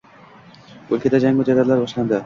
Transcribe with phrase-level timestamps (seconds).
[0.97, 2.19] Oʻlkada jangu jadallar boshlandi